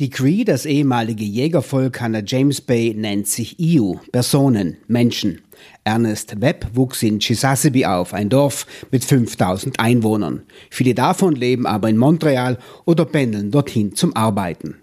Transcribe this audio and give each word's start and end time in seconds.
Die 0.00 0.08
Cree, 0.08 0.44
das 0.44 0.64
ehemalige 0.64 1.24
Jägervolk 1.24 2.00
an 2.00 2.14
der 2.14 2.24
James 2.26 2.62
Bay, 2.62 2.94
nennt 2.94 3.26
sich 3.26 3.60
Iu, 3.60 3.98
Personen, 4.10 4.78
Menschen. 4.88 5.42
Ernest 5.84 6.40
Webb 6.40 6.68
wuchs 6.72 7.02
in 7.02 7.18
Chisasibi 7.18 7.84
auf, 7.84 8.14
ein 8.14 8.30
Dorf 8.30 8.66
mit 8.90 9.04
5000 9.04 9.78
Einwohnern. 9.78 10.44
Viele 10.70 10.94
davon 10.94 11.36
leben 11.36 11.66
aber 11.66 11.90
in 11.90 11.98
Montreal 11.98 12.56
oder 12.86 13.04
pendeln 13.04 13.50
dorthin 13.50 13.94
zum 13.94 14.16
Arbeiten. 14.16 14.76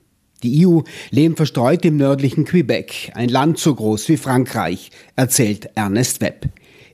Die 0.43 0.61
Iu 0.61 0.83
leben 1.09 1.35
verstreut 1.35 1.83
im 1.83 1.97
nördlichen 1.97 2.45
Quebec, 2.45 3.11
ein 3.15 3.29
Land 3.29 3.57
so 3.57 3.73
groß 3.73 4.09
wie 4.09 4.17
Frankreich, 4.17 4.91
erzählt 5.15 5.71
Ernest 5.73 6.21
Webb. 6.21 6.45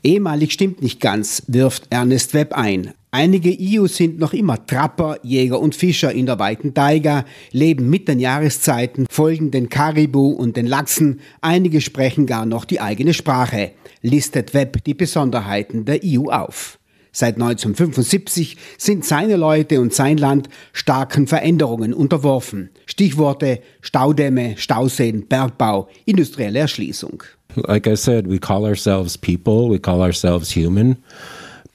Ehemalig 0.03 0.51
stimmt 0.51 0.81
nicht 0.81 0.99
ganz, 0.99 1.43
wirft 1.47 1.87
Ernest 1.89 2.33
Webb 2.33 2.53
ein. 2.53 2.93
Einige 3.11 3.51
Ius 3.51 3.95
sind 3.95 4.19
noch 4.19 4.33
immer 4.33 4.65
Trapper, 4.65 5.17
Jäger 5.23 5.61
und 5.61 5.75
Fischer 5.75 6.11
in 6.11 6.25
der 6.25 6.39
weiten 6.39 6.73
Taiga, 6.73 7.23
leben 7.51 7.89
mit 7.89 8.09
den 8.09 8.19
Jahreszeiten, 8.19 9.05
folgen 9.09 9.51
den 9.51 9.69
Karibu 9.69 10.31
und 10.31 10.57
den 10.57 10.67
Lachsen, 10.67 11.21
einige 11.39 11.79
sprechen 11.79 12.25
gar 12.25 12.45
noch 12.45 12.65
die 12.65 12.81
eigene 12.81 13.13
Sprache, 13.13 13.71
listet 14.01 14.53
Webb 14.53 14.83
die 14.83 14.93
Besonderheiten 14.93 15.85
der 15.85 16.03
Iu 16.03 16.29
auf. 16.31 16.79
Seit 17.15 17.35
1975 17.35 18.57
sind 18.79 19.05
seine 19.05 19.35
Leute 19.35 19.79
und 19.79 19.93
sein 19.93 20.17
Land 20.17 20.49
starken 20.73 21.27
Veränderungen 21.27 21.93
unterworfen. 21.93 22.71
Stichworte 22.87 23.59
Staudämme, 23.81 24.57
Stauseen, 24.57 25.27
Bergbau, 25.27 25.89
industrielle 26.05 26.59
Erschließung. 26.59 27.23
Like 27.55 27.85
I 27.85 27.95
said, 27.95 28.27
we 28.27 28.39
call 28.39 28.65
ourselves 28.65 29.15
people, 29.15 29.69
we 29.69 29.77
call 29.77 30.01
ourselves 30.01 30.55
human. 30.55 30.97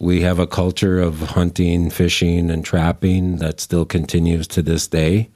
We 0.00 0.22
have 0.22 0.40
a 0.40 0.46
culture 0.46 1.00
of 1.00 1.36
hunting, 1.36 1.90
fishing, 1.90 2.50
and 2.50 2.64
trapping 2.64 3.38
that 3.38 3.60
still 3.60 3.84
continues 3.84 4.48
to 4.48 4.62
this 4.62 4.88
day. 4.88 5.28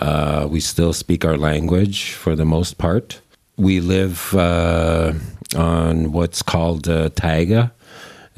Uh, 0.00 0.46
we 0.50 0.60
still 0.60 0.92
speak 0.92 1.24
our 1.24 1.38
language 1.38 2.12
for 2.12 2.36
the 2.36 2.44
most 2.44 2.76
part. 2.76 3.20
We 3.56 3.80
live 3.80 4.34
uh, 4.34 5.12
on 5.56 6.12
what's 6.12 6.42
called 6.42 6.88
uh, 6.88 7.10
taiga, 7.14 7.72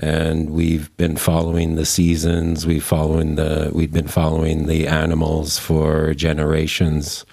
and 0.03 0.50
we've 0.50 0.95
been 0.97 1.17
following 1.17 1.77
the 1.77 1.86
seasons. 1.86 2.67
We've 2.67 2.83
following 2.83 3.36
the 3.36 3.70
we've 3.72 3.92
been 3.92 4.08
following 4.08 4.67
the 4.67 4.89
animals 4.89 5.58
for 5.58 6.12
generations, 6.12 7.25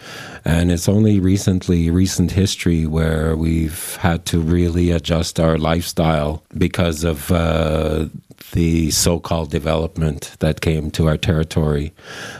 and 0.45 0.71
it's 0.71 0.87
only 0.87 1.19
recently, 1.19 1.89
recent 1.89 2.31
history, 2.31 2.85
where 2.85 3.35
we've 3.35 3.95
had 3.97 4.25
to 4.27 4.39
really 4.39 4.91
adjust 4.91 5.39
our 5.39 5.57
lifestyle 5.57 6.43
because 6.55 7.03
of 7.03 7.31
uh, 7.31 8.05
the 8.51 8.91
so-called 8.91 9.49
development 9.49 10.35
that 10.39 10.61
came 10.61 10.91
to 10.91 11.07
our 11.07 11.17
territory. 11.17 11.91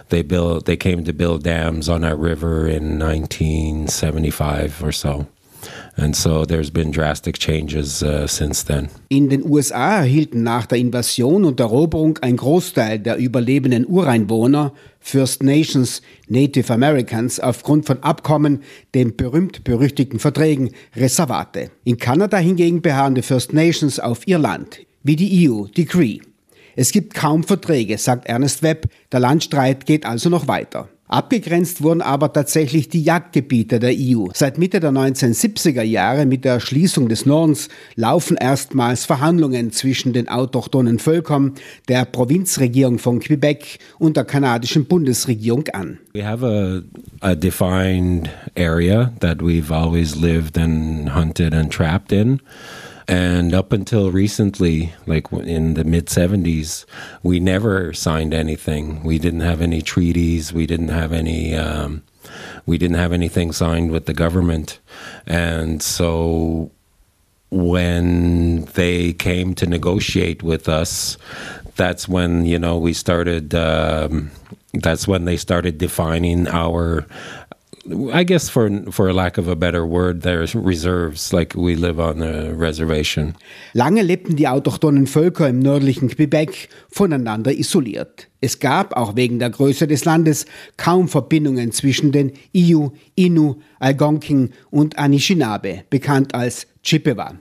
They 0.10 0.22
built, 0.22 0.66
they 0.66 0.78
came 0.78 1.04
to 1.06 1.14
build 1.14 1.44
dams 1.44 1.90
on 1.90 2.04
our 2.04 2.16
river 2.16 2.68
in 2.68 3.00
1975 3.00 4.84
or 4.84 4.92
so. 4.92 5.28
And 5.96 6.16
so 6.16 6.46
there's 6.46 6.72
been 6.72 6.92
drastic 6.92 7.40
changes 7.40 8.02
uh, 8.02 8.28
since 8.28 8.66
then. 8.66 8.90
In 9.10 9.30
den 9.30 9.44
USA 9.44 9.98
erhielten 9.98 10.44
nach 10.44 10.66
der 10.66 10.78
Invasion 10.78 11.46
und 11.46 11.60
Eroberung 11.60 12.18
ein 12.22 12.38
Großteil 12.38 13.00
der 13.00 13.18
überlebenden 13.18 13.86
Ureinwohner 13.86 14.74
First 15.00 15.44
Nations 15.44 16.02
Native 16.28 16.72
Americans 16.74 17.40
aufgrund 17.40 17.86
von 17.86 18.04
Abkommen, 18.04 18.64
den 18.94 19.16
berühmt-berüchtigten 19.16 20.20
Verträgen, 20.20 20.72
Reservate. 20.96 21.72
In 21.84 21.98
Kanada 21.98 22.38
hingegen 22.38 22.82
beharren 22.82 23.16
die 23.16 23.22
First 23.22 23.54
Nations 23.54 24.00
auf 24.00 24.28
ihr 24.28 24.40
Land, 24.40 24.80
wie 25.04 25.16
die 25.16 25.50
EU, 25.50 25.66
die 25.66 25.86
Cree. 25.86 26.20
Es 26.76 26.92
gibt 26.92 27.14
kaum 27.14 27.44
Verträge, 27.44 27.98
sagt 27.98 28.28
Ernest 28.28 28.64
Webb, 28.64 28.86
der 29.12 29.20
Landstreit 29.20 29.86
geht 29.86 30.06
also 30.06 30.30
noch 30.30 30.48
weiter. 30.48 30.88
Abgegrenzt 31.10 31.82
wurden 31.82 32.04
aber 32.04 32.32
tatsächlich 32.32 32.88
die 32.88 33.02
Jagdgebiete 33.02 33.80
der 33.80 33.96
EU. 33.98 34.28
Seit 34.36 34.60
Mitte 34.60 34.80
der 34.80 34.92
1970er 34.92 35.82
Jahre 35.82 36.28
mit 36.28 36.46
der 36.46 36.54
Erschließung 36.54 37.10
des 37.10 37.26
Nordens 37.26 37.68
laufen 37.96 38.38
erstmals 38.38 39.06
Verhandlungen 39.06 39.72
zwischen 39.72 40.14
den 40.14 40.30
autochthonen 40.30 41.00
Völkern, 41.00 41.56
der 41.88 42.06
Provinzregierung 42.06 43.00
von 43.00 43.20
Quebec 43.22 43.80
und 43.98 44.18
der 44.18 44.26
kanadischen 44.26 44.86
Bundesregierung 44.86 45.68
an. 45.70 45.98
We 46.14 46.24
have 46.24 46.46
a, 46.46 46.84
a 47.28 47.34
defined 47.34 48.30
area 48.56 49.12
that 49.20 49.42
we've 49.42 49.74
always 49.74 50.16
lived 50.16 50.60
and 50.60 51.16
hunted 51.16 51.56
and 51.56 51.74
trapped 51.74 52.12
in. 52.12 52.40
And 53.10 53.56
up 53.56 53.74
until 53.74 54.12
recently, 54.12 54.94
like 55.08 55.32
in 55.32 55.74
the 55.74 55.84
mid 55.84 56.06
70s, 56.06 56.86
we 57.24 57.40
never 57.40 57.92
signed 57.92 58.36
anything. 58.36 59.02
We 59.02 59.18
didn't 59.18 59.40
have 59.40 59.62
any 59.62 59.82
treaties. 59.82 60.54
We 60.54 60.68
didn't 60.68 60.90
have 60.90 61.12
any. 61.12 61.56
Um, 61.56 62.04
we 62.68 62.78
didn't 62.78 62.98
have 62.98 63.12
anything 63.12 63.52
signed 63.52 63.90
with 63.90 64.06
the 64.06 64.14
government, 64.14 64.80
and 65.26 65.82
so 65.82 66.70
when 67.50 68.66
they 68.76 69.14
came 69.14 69.56
to 69.56 69.66
negotiate 69.66 70.44
with 70.44 70.70
us, 70.70 71.18
that's 71.78 72.08
when 72.08 72.46
you 72.46 72.60
know 72.60 72.78
we 72.78 72.94
started. 72.94 73.56
Um, 73.56 74.30
that's 74.76 75.08
when 75.08 75.26
they 75.26 75.36
started 75.36 75.80
defining 75.80 76.48
our 76.48 77.08
I 77.92 78.24
guess 78.24 78.50
for 78.50 78.70
for 78.92 79.12
lack 79.14 79.38
of 79.38 79.48
a 79.48 79.56
better 79.56 79.86
word, 79.86 80.22
there's 80.22 80.54
reserves, 80.54 81.34
like 81.34 81.56
we 81.56 81.76
live 81.76 82.00
on 82.00 82.22
a 82.22 82.54
reservation. 82.54 83.36
Lange 83.74 84.04
lebten 84.04 84.36
die 84.36 84.48
autochthonen 84.48 85.08
Völker 85.08 85.50
im 85.50 85.60
nördlichen 85.60 86.10
Quebec 86.10 86.70
voneinander 86.90 87.52
isoliert. 87.52 88.28
Es 88.42 88.60
gab, 88.60 88.96
auch 88.96 89.16
wegen 89.16 89.40
der 89.40 89.50
Größe 89.50 89.88
des 89.88 90.06
Landes, 90.06 90.46
kaum 90.78 91.08
Verbindungen 91.08 91.72
zwischen 91.72 92.12
den 92.12 92.34
Iu, 92.54 92.92
Innu, 93.16 93.56
Algonquin 93.80 94.52
und 94.70 94.98
Anishinaabe, 94.98 95.84
bekannt 95.90 96.36
als 96.36 96.68
Chippewa. 96.84 97.40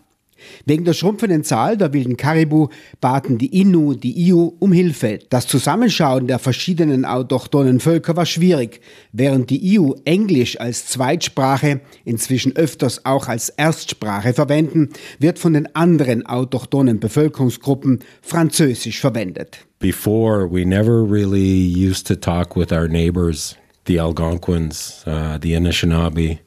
Wegen 0.64 0.84
der 0.84 0.92
schrumpfenden 0.92 1.44
Zahl 1.44 1.76
der 1.76 1.92
wilden 1.92 2.16
Karibu 2.16 2.68
baten 3.00 3.38
die 3.38 3.60
Innu 3.60 3.94
die 3.94 4.28
Iu 4.28 4.52
um 4.58 4.72
Hilfe. 4.72 5.20
Das 5.30 5.46
Zusammenschauen 5.46 6.26
der 6.26 6.38
verschiedenen 6.38 7.04
autochthonen 7.04 7.80
Völker 7.80 8.16
war 8.16 8.26
schwierig, 8.26 8.80
während 9.12 9.50
die 9.50 9.74
Iu 9.74 9.94
Englisch 10.04 10.60
als 10.60 10.86
Zweitsprache, 10.86 11.80
inzwischen 12.04 12.56
öfters 12.56 13.04
auch 13.04 13.28
als 13.28 13.48
Erstsprache 13.50 14.34
verwenden, 14.34 14.90
wird 15.18 15.38
von 15.38 15.54
den 15.54 15.74
anderen 15.74 16.26
autochthonen 16.26 17.00
Bevölkerungsgruppen 17.00 18.00
Französisch 18.22 19.00
verwendet. 19.00 19.66
Before 19.80 20.50
we 20.50 20.64
never 20.64 21.02
really 21.02 21.72
used 21.72 22.06
to 22.08 22.16
talk 22.16 22.56
with 22.56 22.72
our 22.72 22.88
neighbors, 22.88 23.56
the 23.86 24.00
Algonquins, 24.00 25.04
uh, 25.06 25.38
the 25.40 25.54
Anishinaabe, 25.54 26.38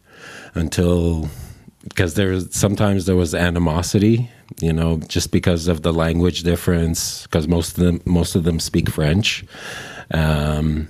until 0.53 1.29
because 1.84 2.14
there 2.16 2.30
was 2.30 2.47
sometimes 2.52 3.06
there 3.06 3.16
was 3.16 3.34
animosity, 3.34 4.30
you 4.59 4.74
know, 4.74 4.97
just 5.08 5.31
because 5.31 5.68
of 5.68 5.81
the 5.81 5.94
language 5.94 6.44
difference. 6.44 7.24
Because 7.24 7.47
most 7.47 7.78
of 7.78 7.84
them 7.84 8.02
most 8.06 8.36
of 8.36 8.44
them 8.44 8.59
speak 8.59 8.90
French, 8.90 9.44
um, 10.12 10.88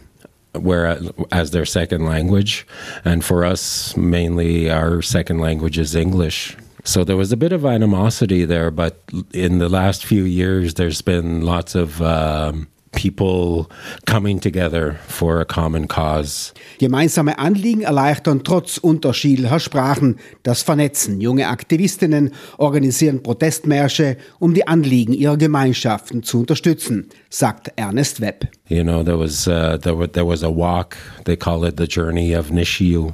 where 0.53 1.00
as 1.31 1.51
their 1.51 1.66
second 1.66 2.06
language, 2.06 2.68
and 3.06 3.24
for 3.24 3.46
us 3.46 3.96
mainly 3.96 4.69
our 4.69 5.01
second 5.01 5.40
language 5.40 5.78
is 5.78 5.96
English. 5.96 6.57
So 6.84 7.03
there 7.03 7.18
was 7.18 7.31
a 7.31 7.38
bit 7.38 7.51
of 7.51 7.63
animosity 7.63 8.44
there, 8.44 8.72
but 8.72 9.01
in 9.34 9.59
the 9.59 9.69
last 9.69 10.03
few 10.03 10.24
years, 10.24 10.74
there's 10.74 11.01
been 11.01 11.41
lots 11.41 11.75
of 11.75 12.01
um, 12.01 12.68
people 12.91 13.69
coming 14.06 14.40
together 14.40 15.00
for 15.07 15.40
a 15.40 15.46
common 15.46 15.88
cause. 15.88 16.53
Gemeinsame 16.79 17.40
Anliegen 17.40 17.81
erleichtern 17.81 18.44
trotz 18.44 18.78
unterschiedlicher 18.78 19.59
Sprachen 19.59 20.18
das 20.44 20.62
Vernetzen. 20.63 21.22
Junge 21.22 21.47
Aktivistinnen 21.47 22.31
organisieren 22.57 23.24
Protestmärsche, 23.24 24.18
um 24.40 24.53
die 24.53 24.68
Anliegen 24.68 25.13
ihrer 25.13 25.38
Gemeinschaften 25.38 26.24
zu 26.24 26.41
unterstützen, 26.41 27.09
sagt 27.30 27.72
Ernest 27.75 28.22
Webb. 28.22 28.47
You 28.68 28.84
know, 28.84 29.03
there 29.03 29.19
was 29.19 29.47
uh, 29.47 29.78
there, 29.78 29.97
was, 29.97 30.09
there 30.13 30.25
was 30.25 30.44
a 30.44 30.50
walk. 30.50 30.97
They 31.25 31.35
call 31.35 31.66
it 31.66 31.78
the 31.78 31.88
journey 31.88 32.35
of 32.35 32.51
Nishiu, 32.51 33.13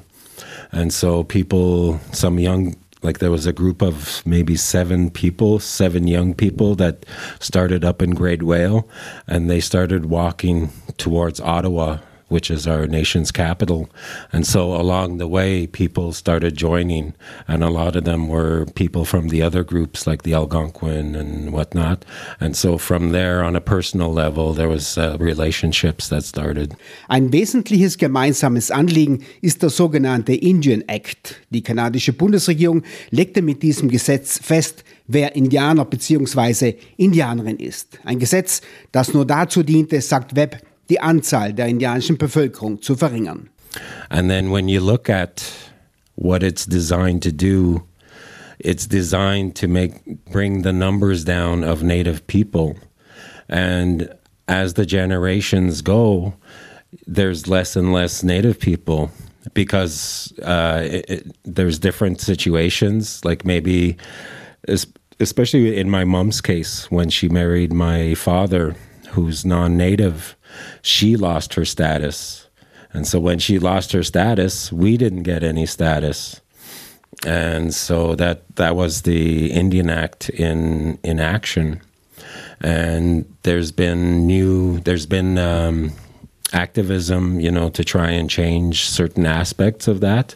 and 0.72 0.92
so 0.92 1.24
people, 1.24 2.00
some 2.12 2.40
young 2.40 2.76
like 3.02 3.20
there 3.20 3.32
was 3.32 3.46
a 3.46 3.54
group 3.54 3.82
of 3.82 4.26
maybe 4.26 4.56
seven 4.56 5.10
people, 5.10 5.60
seven 5.60 6.08
young 6.08 6.34
people 6.34 6.76
that 6.76 7.06
started 7.40 7.86
up 7.86 8.02
in 8.02 8.12
Great 8.12 8.44
Whale, 8.44 8.88
and 9.28 9.50
they 9.50 9.60
started 9.60 10.06
walking 10.06 10.70
towards 10.98 11.40
Ottawa 11.40 12.00
which 12.30 12.52
is 12.52 12.68
our 12.68 12.88
nation's 12.88 13.32
capital. 13.32 13.90
And 14.32 14.46
so 14.46 14.74
along 14.74 15.18
the 15.18 15.28
way, 15.28 15.68
people 15.68 16.12
started 16.12 16.58
joining, 16.58 17.14
and 17.48 17.64
a 17.64 17.70
lot 17.70 17.96
of 17.96 18.04
them 18.04 18.28
were 18.28 18.66
people 18.76 19.06
from 19.06 19.30
the 19.30 19.42
other 19.42 19.64
groups 19.64 20.06
like 20.06 20.24
the 20.24 20.34
Algonquin 20.34 21.16
and 21.16 21.54
whatnot. 21.54 22.06
And 22.40 22.56
so 22.56 22.78
from 22.78 23.12
there, 23.12 23.44
on 23.44 23.56
a 23.56 23.62
personal 23.62 24.12
level, 24.12 24.54
there 24.54 24.70
was 24.70 24.98
uh, 24.98 25.18
relationships 25.20 26.10
that 26.10 26.24
started. 26.24 26.76
Ein 27.08 27.32
wesentliches 27.32 27.98
gemeinsames 27.98 28.72
Anliegen 28.72 29.24
ist 29.42 29.62
der 29.62 29.70
sogenannte 29.70 30.34
Indian 30.34 30.84
Act. 30.88 31.36
Die 31.50 31.62
kanadische 31.62 32.14
Bundesregierung 32.14 32.84
legte 33.12 33.42
mit 33.42 33.64
diesem 33.64 33.90
Gesetz 33.90 34.40
fest, 34.42 34.84
wer 35.08 35.36
Indianer 35.36 35.86
bzw. 35.86 36.76
Indianerin 36.98 37.58
ist. 37.58 38.00
Ein 38.04 38.20
Gesetz, 38.20 38.62
das 38.92 39.14
nur 39.14 39.26
dazu 39.26 39.64
diente, 39.64 40.02
sagt 40.02 40.36
Webb, 40.36 40.58
die 40.90 41.00
Anzahl 41.00 41.54
der 41.54 41.68
indianischen 41.68 42.18
Bevölkerung 42.18 42.82
zu 42.82 42.96
verringern. 42.96 43.50
And 44.10 44.30
then 44.30 44.52
when 44.52 44.68
you 44.70 44.80
look 44.80 45.10
at 45.10 45.44
what 46.16 46.42
it's 46.44 46.66
designed 46.66 47.22
to 47.24 47.32
do, 47.32 47.84
it's 48.60 48.88
designed 48.88 49.56
to 49.56 49.68
make 49.68 50.26
bring 50.32 50.64
the 50.64 50.74
numbers 50.74 51.24
down 51.24 51.64
of 51.64 51.84
native 51.84 52.26
people. 52.28 52.76
And 53.50 54.10
as 54.48 54.74
the 54.74 54.86
generations 54.86 55.82
go, 55.82 56.34
there's 57.06 57.48
less 57.48 57.76
and 57.76 57.94
less 57.94 58.24
native 58.24 58.60
people 58.60 59.12
because 59.54 60.34
uh, 60.44 60.82
it, 60.84 61.06
it, 61.10 61.38
there's 61.44 61.80
different 61.80 62.22
situations. 62.22 63.24
Like 63.24 63.46
maybe, 63.46 63.98
especially 65.20 65.78
in 65.78 65.90
my 65.90 66.04
mom's 66.04 66.42
case, 66.42 66.90
when 66.90 67.10
she 67.10 67.30
married 67.30 67.74
my 67.74 68.16
father, 68.16 68.76
who's 69.10 69.46
non 69.46 69.78
native, 69.78 70.36
she 70.82 71.16
lost 71.16 71.54
her 71.56 71.66
status. 71.66 72.48
And 72.94 73.08
so 73.08 73.20
when 73.20 73.40
she 73.40 73.60
lost 73.60 73.92
her 73.92 74.04
status, 74.04 74.72
we 74.72 74.98
didn't 74.98 75.24
get 75.24 75.44
any 75.44 75.66
status. 75.66 76.42
And 77.26 77.74
so 77.74 78.16
that 78.16 78.44
that 78.56 78.76
was 78.76 79.02
the 79.02 79.52
Indian 79.52 79.90
Act 79.90 80.30
in 80.30 81.00
in 81.04 81.20
action. 81.20 81.82
And 82.62 83.32
there's 83.44 83.72
been 83.72 84.26
new 84.26 84.80
there's 84.80 85.06
been 85.06 85.38
um, 85.38 85.92
activism, 86.54 87.40
you 87.40 87.52
know, 87.52 87.70
to 87.70 87.84
try 87.84 88.12
and 88.12 88.30
change 88.30 88.86
certain 88.86 89.26
aspects 89.26 89.88
of 89.88 90.00
that. 90.02 90.36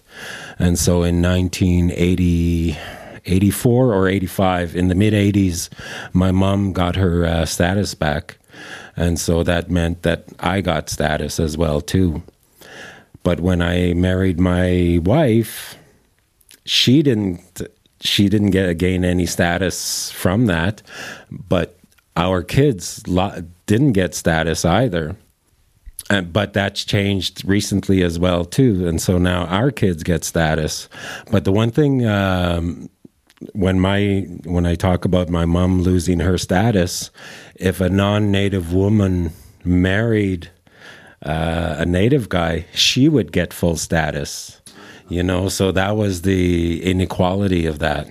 And 0.60 0.78
so 0.78 1.04
in 1.04 1.22
1980 1.22 2.78
84 3.26 3.94
or 3.94 4.08
85 4.08 4.76
in 4.76 4.88
the 4.88 4.96
mid 4.96 5.14
80s 5.14 5.70
my 6.12 6.32
mom 6.32 6.74
got 6.74 6.96
her 6.96 7.24
uh, 7.24 7.46
status 7.46 7.94
back 7.94 8.40
and 8.96 9.20
so 9.20 9.44
that 9.44 9.70
meant 9.70 10.04
that 10.04 10.26
I 10.40 10.62
got 10.62 10.90
status 10.90 11.40
as 11.40 11.58
well 11.58 11.82
too. 11.82 12.24
But 13.24 13.40
when 13.40 13.62
I 13.62 13.94
married 13.94 14.40
my 14.40 15.00
wife, 15.04 15.76
she 16.66 17.02
didn't 17.04 17.62
she 18.02 18.30
didn't 18.30 18.50
get 18.50 18.78
gain 18.78 19.06
any 19.06 19.26
status 19.26 20.12
from 20.12 20.48
that, 20.48 20.82
but 21.30 21.78
our 22.18 22.44
kids 22.44 23.04
didn't 23.66 23.94
get 23.94 24.16
status 24.16 24.66
either. 24.66 25.16
And, 26.10 26.34
but 26.34 26.54
that's 26.54 26.84
changed 26.84 27.46
recently 27.46 28.04
as 28.04 28.20
well 28.20 28.44
too, 28.44 28.88
and 28.88 29.02
so 29.02 29.18
now 29.18 29.46
our 29.46 29.72
kids 29.72 30.04
get 30.04 30.24
status. 30.26 30.90
But 31.32 31.46
the 31.46 31.54
one 31.54 31.72
thing 31.72 32.06
um, 32.06 32.90
when 33.54 33.80
my 33.80 34.26
when 34.44 34.66
I 34.66 34.76
talk 34.76 35.06
about 35.06 35.30
my 35.30 35.46
mom 35.46 35.82
losing 35.82 36.20
her 36.20 36.38
status, 36.38 37.12
if 37.56 37.82
a 37.82 37.90
non-native 37.90 38.74
woman 38.74 39.34
married 39.64 40.50
uh, 41.24 41.76
a 41.78 41.86
native 41.86 42.30
guy, 42.30 42.66
she 42.74 43.10
would 43.10 43.32
get 43.32 43.54
full 43.54 43.76
status. 43.78 44.62
You 45.10 45.24
know, 45.24 45.50
so 45.50 45.72
that 45.74 45.98
was 45.98 46.22
the 46.22 46.82
inequality 46.84 47.66
of 47.66 47.80
that. 47.80 48.08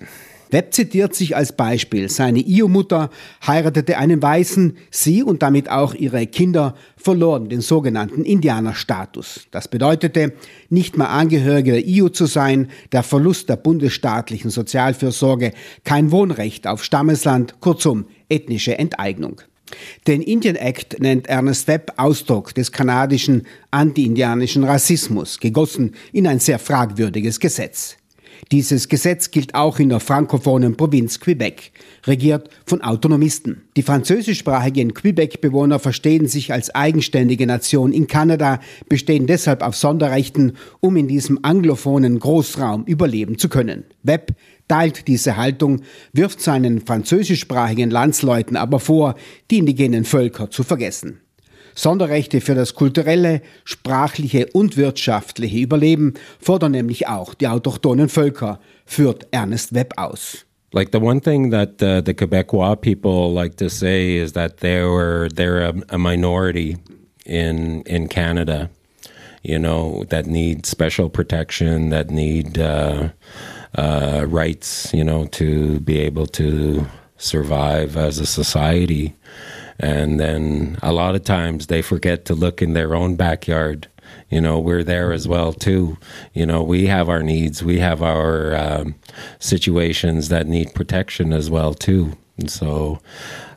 Webb 0.52 0.74
zitiert 0.74 1.14
sich 1.14 1.36
als 1.36 1.52
Beispiel. 1.52 2.08
Seine 2.08 2.40
Io-Mutter 2.40 3.10
heiratete 3.46 3.98
einen 3.98 4.22
Weißen, 4.22 4.76
sie 4.90 5.22
und 5.22 5.42
damit 5.42 5.70
auch 5.70 5.94
ihre 5.94 6.26
Kinder 6.26 6.74
verloren 6.96 7.48
den 7.48 7.60
sogenannten 7.60 8.24
Indianerstatus. 8.24 9.46
Das 9.50 9.68
bedeutete, 9.68 10.32
nicht 10.68 10.96
mehr 10.96 11.10
Angehörige 11.10 11.72
der 11.72 11.86
IO 11.86 12.08
zu 12.08 12.26
sein, 12.26 12.70
der 12.92 13.02
Verlust 13.02 13.48
der 13.48 13.56
bundesstaatlichen 13.56 14.50
Sozialfürsorge, 14.50 15.52
kein 15.84 16.10
Wohnrecht 16.10 16.66
auf 16.66 16.84
Stammesland, 16.84 17.60
kurzum 17.60 18.06
ethnische 18.28 18.78
Enteignung. 18.78 19.40
Den 20.06 20.22
Indian 20.22 20.56
Act 20.56 21.00
nennt 21.00 21.28
Ernest 21.28 21.68
Webb 21.68 21.92
Ausdruck 21.96 22.54
des 22.54 22.72
kanadischen 22.72 23.46
anti-indianischen 23.70 24.64
Rassismus, 24.64 25.38
gegossen 25.38 25.94
in 26.12 26.26
ein 26.26 26.40
sehr 26.40 26.58
fragwürdiges 26.58 27.38
Gesetz. 27.38 27.96
Dieses 28.52 28.88
Gesetz 28.88 29.30
gilt 29.30 29.54
auch 29.54 29.78
in 29.78 29.88
der 29.88 30.00
frankophonen 30.00 30.76
Provinz 30.76 31.20
Quebec, 31.20 31.72
regiert 32.06 32.50
von 32.66 32.82
Autonomisten. 32.82 33.62
Die 33.76 33.82
französischsprachigen 33.82 34.94
Quebec-Bewohner 34.94 35.78
verstehen 35.78 36.26
sich 36.26 36.52
als 36.52 36.74
eigenständige 36.74 37.46
Nation 37.46 37.92
in 37.92 38.06
Kanada, 38.06 38.60
bestehen 38.88 39.26
deshalb 39.26 39.62
auf 39.62 39.76
Sonderrechten, 39.76 40.56
um 40.80 40.96
in 40.96 41.08
diesem 41.08 41.38
anglophonen 41.42 42.18
Großraum 42.18 42.84
überleben 42.84 43.38
zu 43.38 43.48
können. 43.48 43.84
Webb 44.02 44.34
teilt 44.68 45.08
diese 45.08 45.36
Haltung, 45.36 45.82
wirft 46.12 46.40
seinen 46.40 46.80
französischsprachigen 46.80 47.90
Landsleuten 47.90 48.56
aber 48.56 48.80
vor, 48.80 49.16
die 49.50 49.58
indigenen 49.58 50.04
Völker 50.04 50.50
zu 50.50 50.62
vergessen. 50.62 51.20
Sonderrechte 51.74 52.40
für 52.40 52.54
das 52.54 52.74
kulturelle, 52.74 53.42
sprachliche 53.64 54.46
und 54.52 54.76
wirtschaftliche 54.76 55.58
Überleben 55.58 56.14
fordern 56.40 56.72
nämlich 56.72 57.08
auch 57.08 57.34
die 57.34 57.48
autochthonen 57.48 58.08
Völker, 58.08 58.60
führt 58.86 59.26
Ernest 59.30 59.74
Webb 59.74 59.94
aus. 59.96 60.46
Like 60.72 60.90
the 60.92 61.00
one 61.00 61.20
thing 61.20 61.50
that 61.50 61.82
uh, 61.82 62.00
the 62.00 62.14
Quebecois 62.14 62.76
people 62.76 63.32
like 63.32 63.56
to 63.56 63.68
say 63.68 64.16
is 64.16 64.32
that 64.34 64.58
they 64.58 64.82
were 64.84 65.28
they're 65.34 65.68
a, 65.68 65.74
a 65.88 65.98
minority 65.98 66.76
in 67.26 67.82
in 67.82 68.08
Canada, 68.08 68.70
you 69.42 69.58
know, 69.58 70.04
that 70.10 70.26
need 70.26 70.66
special 70.66 71.08
protection, 71.10 71.90
that 71.90 72.10
need 72.10 72.56
uh, 72.56 73.08
uh, 73.76 74.24
rights, 74.28 74.92
you 74.94 75.02
know, 75.02 75.26
to 75.26 75.80
be 75.80 75.98
able 75.98 76.26
to 76.26 76.86
survive 77.16 77.96
as 77.96 78.18
a 78.18 78.26
society. 78.26 79.14
And 79.80 80.20
then 80.20 80.76
a 80.82 80.92
lot 80.92 81.14
of 81.14 81.24
times 81.24 81.66
they 81.66 81.80
forget 81.80 82.26
to 82.26 82.34
look 82.34 82.60
in 82.60 82.74
their 82.74 82.94
own 82.94 83.16
backyard. 83.16 83.88
You 84.28 84.40
know, 84.40 84.58
we're 84.58 84.84
there 84.84 85.12
as 85.12 85.26
well 85.26 85.52
too. 85.52 85.96
You 86.34 86.44
know, 86.44 86.62
we 86.62 86.86
have 86.86 87.08
our 87.08 87.22
needs, 87.22 87.64
we 87.64 87.78
have 87.78 88.02
our 88.02 88.54
um, 88.54 88.94
situations 89.38 90.28
that 90.28 90.46
need 90.46 90.74
protection 90.74 91.32
as 91.32 91.48
well 91.48 91.72
too. 91.72 92.12
And 92.36 92.50
so, 92.50 93.00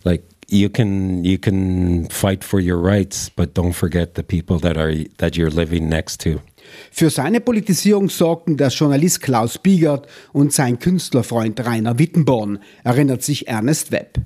like 0.06 0.24
you 0.48 0.70
can 0.70 1.26
you 1.26 1.38
can 1.38 2.08
fight 2.08 2.44
for 2.44 2.60
your 2.60 2.78
rights, 2.78 3.30
but 3.30 3.54
don't 3.54 3.74
forget 3.74 4.16
the 4.16 4.24
people 4.24 4.60
that 4.60 4.78
are 4.78 4.94
that 5.18 5.36
you're 5.36 5.50
living 5.52 5.90
next 5.90 6.22
to. 6.22 6.40
Für 6.92 7.10
seine 7.10 7.40
Politisierung 7.42 8.10
sorgten 8.10 8.58
der 8.58 8.70
Journalist 8.70 9.22
Klaus 9.22 9.58
Biegert 9.58 10.08
und 10.32 10.54
sein 10.54 10.80
Künstlerfreund 10.80 11.60
Rainer 11.66 12.00
Wittenborn, 12.00 12.60
erinnert 12.84 13.24
sich 13.24 13.48
Ernest 13.48 13.92
Webb. 13.92 14.18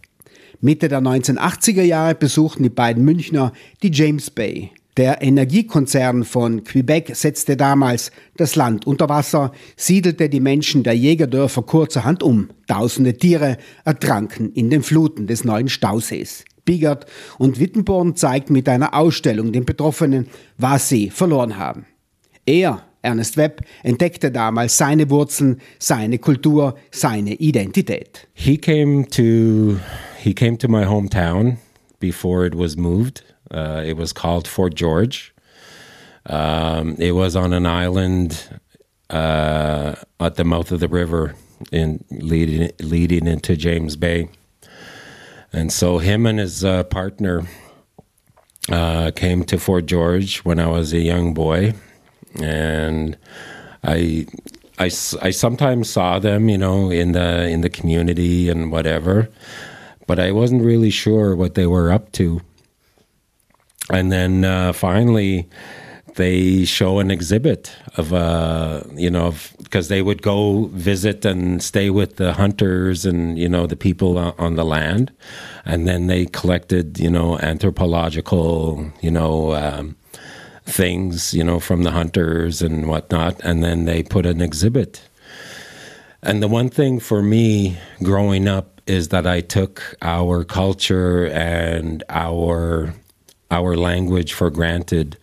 Mitte 0.59 0.87
der 0.87 1.01
1980er 1.01 1.83
Jahre 1.83 2.15
besuchten 2.15 2.63
die 2.63 2.69
beiden 2.69 3.03
Münchner 3.03 3.53
die 3.83 3.91
James 3.91 4.31
Bay. 4.31 4.71
Der 4.97 5.21
Energiekonzern 5.21 6.23
von 6.23 6.63
Quebec 6.63 7.15
setzte 7.15 7.55
damals 7.55 8.11
das 8.35 8.55
Land 8.55 8.87
unter 8.87 9.07
Wasser, 9.09 9.51
siedelte 9.75 10.27
die 10.27 10.39
Menschen 10.39 10.81
der 10.81 10.93
Jägerdörfer 10.93 11.61
kurzerhand 11.61 12.23
um. 12.23 12.49
Tausende 12.65 13.15
Tiere 13.15 13.57
ertranken 13.85 14.51
in 14.53 14.71
den 14.71 14.81
Fluten 14.81 15.27
des 15.27 15.43
neuen 15.43 15.69
Stausees. 15.69 16.45
Bigert 16.65 17.05
und 17.37 17.59
Wittenborn 17.59 18.15
zeigt 18.15 18.49
mit 18.49 18.67
einer 18.67 18.95
Ausstellung 18.95 19.51
den 19.51 19.65
Betroffenen, 19.65 20.27
was 20.57 20.89
sie 20.89 21.11
verloren 21.11 21.57
haben. 21.57 21.85
Er, 22.47 22.86
Ernest 23.03 23.37
Webb, 23.37 23.61
entdeckte 23.83 24.31
damals 24.31 24.73
seine 24.73 25.09
Wurzeln, 25.09 25.59
seine 25.79 26.17
Kultur, 26.17 26.75
seine 26.91 27.35
Identität. 27.35 28.25
He 28.33 28.57
came 28.57 29.05
to 29.05 29.79
he 30.17 30.33
came 30.33 30.57
to 30.57 30.67
my 30.67 30.83
hometown 30.83 31.57
before 31.99 32.45
it 32.45 32.55
was 32.55 32.75
moved. 32.75 33.21
Uh, 33.51 33.81
it 33.85 33.95
was 33.97 34.13
called 34.13 34.47
Fort 34.47 34.75
George. 34.75 35.33
Um, 36.25 36.95
it 36.99 37.13
was 37.13 37.35
on 37.35 37.53
an 37.53 37.65
island 37.65 38.59
uh, 39.09 39.95
at 40.19 40.35
the 40.35 40.43
mouth 40.43 40.71
of 40.71 40.79
the 40.79 40.89
river, 40.89 41.35
in 41.71 42.03
leading 42.11 42.71
leading 42.79 43.27
into 43.27 43.55
James 43.55 43.95
Bay. 43.95 44.29
And 45.53 45.71
so, 45.71 45.97
him 45.99 46.25
and 46.25 46.39
his 46.39 46.65
uh, 46.65 46.83
partner 46.83 47.47
uh, 48.69 49.11
came 49.15 49.43
to 49.45 49.57
Fort 49.57 49.85
George 49.85 50.39
when 50.39 50.59
I 50.59 50.67
was 50.67 50.93
a 50.93 50.99
young 50.99 51.33
boy, 51.33 51.73
and 52.41 53.17
I, 53.83 54.27
I, 54.79 54.85
I 54.85 55.31
sometimes 55.31 55.89
saw 55.89 56.19
them, 56.19 56.49
you 56.49 56.57
know, 56.57 56.89
in 56.89 57.13
the 57.13 57.47
in 57.47 57.61
the 57.61 57.69
community 57.69 58.49
and 58.49 58.71
whatever 58.71 59.29
but 60.07 60.19
I 60.19 60.31
wasn't 60.31 60.63
really 60.63 60.89
sure 60.89 61.35
what 61.35 61.53
they 61.53 61.67
were 61.67 61.91
up 61.91 62.11
to. 62.13 62.41
And 63.91 64.11
then 64.11 64.43
uh, 64.43 64.73
finally, 64.73 65.47
they 66.15 66.65
show 66.65 66.99
an 66.99 67.11
exhibit 67.11 67.71
of, 67.97 68.13
uh, 68.13 68.83
you 68.95 69.11
know, 69.11 69.35
because 69.61 69.89
they 69.89 70.01
would 70.01 70.21
go 70.21 70.65
visit 70.73 71.25
and 71.25 71.61
stay 71.61 71.89
with 71.89 72.15
the 72.15 72.33
hunters 72.33 73.05
and, 73.05 73.37
you 73.37 73.47
know, 73.47 73.67
the 73.67 73.75
people 73.75 74.17
on 74.17 74.55
the 74.55 74.65
land. 74.65 75.11
And 75.65 75.87
then 75.87 76.07
they 76.07 76.25
collected, 76.25 76.99
you 76.99 77.09
know, 77.09 77.37
anthropological, 77.39 78.91
you 79.01 79.11
know, 79.11 79.53
um, 79.53 79.95
things, 80.67 81.33
you 81.33 81.43
know, 81.43 81.59
from 81.59 81.83
the 81.83 81.91
hunters 81.91 82.61
and 82.61 82.87
whatnot. 82.87 83.39
And 83.43 83.63
then 83.63 83.85
they 83.85 84.03
put 84.03 84.25
an 84.25 84.41
exhibit. 84.41 85.01
And 86.21 86.43
the 86.43 86.47
one 86.47 86.69
thing 86.69 86.99
for 86.99 87.21
me 87.21 87.77
growing 88.03 88.47
up 88.47 88.81
is 88.85 89.09
that 89.09 89.25
I 89.25 89.41
took 89.41 89.95
our 90.01 90.43
culture 90.43 91.27
and 91.27 92.03
our 92.09 92.93
our 93.49 93.77
language 93.77 94.33
for 94.33 94.49
granted 94.49 95.17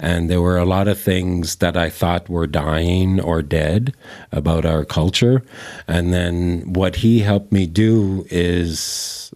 And 0.00 0.30
there 0.30 0.42
were 0.42 0.58
a 0.58 0.64
lot 0.64 0.88
of 0.88 0.98
things 1.00 1.56
that 1.56 1.76
I 1.76 1.90
thought 1.90 2.28
were 2.28 2.46
dying 2.46 3.20
or 3.20 3.42
dead 3.42 3.94
about 4.30 4.64
our 4.64 4.84
culture. 4.84 5.42
And 5.88 6.12
then 6.12 6.72
what 6.72 6.96
he 6.96 7.20
helped 7.20 7.50
me 7.52 7.66
do 7.66 8.24
is 8.30 9.32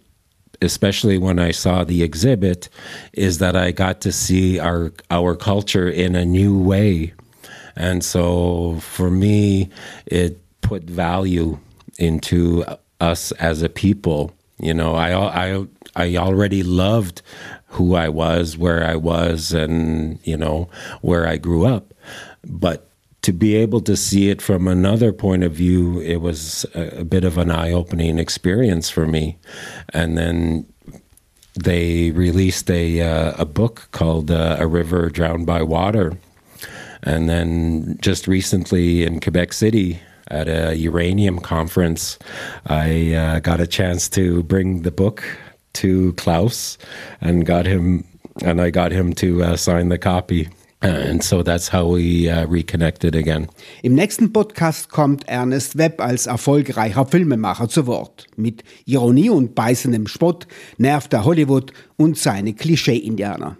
especially 0.63 1.17
when 1.17 1.39
I 1.39 1.51
saw 1.51 1.83
the 1.83 2.03
exhibit, 2.03 2.69
is 3.13 3.37
that 3.39 3.55
I 3.55 3.71
got 3.71 4.01
to 4.01 4.11
see 4.11 4.59
our 4.59 4.91
our 5.11 5.35
culture 5.35 5.89
in 5.89 6.15
a 6.15 6.25
new 6.25 6.57
way, 6.57 7.13
and 7.75 8.03
so 8.03 8.79
for 8.79 9.11
me, 9.11 9.69
it 10.05 10.39
put 10.61 10.83
value 10.83 11.59
into 11.99 12.63
us 12.99 13.31
as 13.33 13.61
a 13.61 13.69
people. 13.69 14.33
You 14.59 14.73
know, 14.73 14.95
I 14.95 15.13
I 15.13 15.65
I 15.95 16.15
already 16.15 16.63
loved 16.63 17.21
who 17.67 17.95
I 17.95 18.09
was, 18.09 18.57
where 18.57 18.83
I 18.83 18.95
was, 18.95 19.51
and 19.51 20.19
you 20.23 20.37
know 20.37 20.69
where 21.01 21.27
I 21.27 21.37
grew 21.37 21.65
up, 21.65 21.93
but 22.45 22.89
to 23.23 23.33
be 23.33 23.55
able 23.55 23.81
to 23.81 23.97
see 23.97 24.29
it 24.29 24.41
from 24.41 24.67
another 24.67 25.11
point 25.11 25.43
of 25.43 25.53
view, 25.53 25.99
it 26.01 26.17
was 26.17 26.65
a, 26.75 26.99
a 26.99 27.03
bit 27.03 27.23
of 27.23 27.37
an 27.37 27.49
eye 27.49 27.71
opening 27.71 28.19
experience 28.19 28.89
for 28.89 29.07
me. 29.07 29.37
And 29.89 30.17
then 30.17 30.65
they 31.55 32.11
released 32.11 32.69
a, 32.69 33.01
uh, 33.01 33.33
a 33.37 33.45
book 33.45 33.87
called 33.91 34.29
uh, 34.29 34.57
A 34.59 34.67
River 34.67 35.09
Drowned 35.09 35.45
by 35.45 35.63
Water. 35.63 36.17
And 37.01 37.29
then 37.29 37.97
just 38.01 38.27
recently 38.27 39.03
in 39.03 39.19
Quebec 39.19 39.53
City, 39.53 39.99
at 40.27 40.47
a 40.47 40.75
uranium 40.75 41.39
conference, 41.39 42.17
I 42.65 43.13
uh, 43.13 43.39
got 43.39 43.59
a 43.59 43.67
chance 43.67 44.09
to 44.09 44.43
bring 44.43 44.81
the 44.81 44.91
book 44.91 45.23
to 45.73 46.13
Klaus 46.13 46.77
and 47.21 47.45
got 47.45 47.65
him, 47.65 48.05
and 48.41 48.61
I 48.61 48.69
got 48.69 48.91
him 48.91 49.13
to 49.15 49.43
uh, 49.43 49.55
sign 49.57 49.89
the 49.89 49.97
copy. 49.97 50.49
And 50.83 51.23
so 51.23 51.43
that's 51.43 51.71
how 51.71 51.95
we 51.95 52.29
uh, 52.29 52.45
reconnected 52.45 53.15
again. 53.15 53.47
Im 53.83 53.95
nächsten 53.95 54.33
Podcast 54.33 54.89
kommt 54.89 55.25
Ernest 55.29 55.77
Webb 55.77 56.01
als 56.01 56.27
erfolgreicher 56.27 57.05
Filmemacher 57.05 57.69
zu 57.69 57.87
Wort. 57.87 58.27
Mit 58.35 58.63
Ironie 58.83 59.29
und 59.29 59.55
beißendem 59.55 60.07
Spott 60.07 60.45
nervt 60.77 61.13
er 61.13 61.23
Hollywood 61.23 61.71
und 61.95 62.17
seine 62.17 62.53
Klischee-Indianer. 62.53 63.57